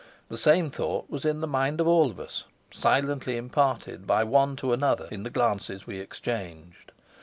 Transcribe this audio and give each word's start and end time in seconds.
The 0.29 0.37
same 0.39 0.71
thought 0.71 1.11
was 1.11 1.25
in 1.25 1.41
the 1.41 1.47
mind 1.47 1.79
of 1.79 1.85
all 1.87 2.09
of 2.09 2.19
us, 2.19 2.45
silently 2.71 3.37
imparted 3.37 4.07
by 4.07 4.23
one 4.23 4.55
to 4.55 4.73
another 4.73 5.07
in 5.11 5.21
the 5.21 5.29
glances 5.29 5.85
we 5.85 5.99
exchanged. 5.99 6.91